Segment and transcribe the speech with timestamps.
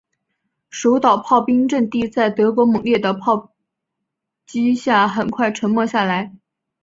[0.71, 3.51] 守岛炮兵阵地在德军猛烈的炮
[4.47, 6.35] 击下很快沉默下来。